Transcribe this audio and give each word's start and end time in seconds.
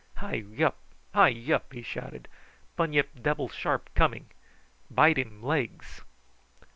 "Hi 0.15 0.41
wup! 0.57 0.79
hi 1.13 1.31
wup!" 1.47 1.73
he 1.73 1.83
shouted; 1.83 2.27
"bunyip 2.75 3.21
debble 3.21 3.49
shark 3.51 3.93
coming 3.93 4.31
bite 4.89 5.19
um 5.19 5.43
legs." 5.43 6.01